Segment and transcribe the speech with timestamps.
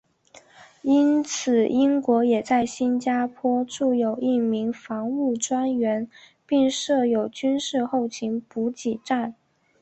[0.81, 6.09] 因此英国也在新加坡驻有一名防务专员
[6.43, 9.35] 并设有军事后勤补给站。